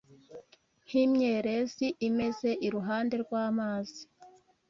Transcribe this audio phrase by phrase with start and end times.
[0.85, 4.01] Nk’imyerezi imeze iruhande rw’amazi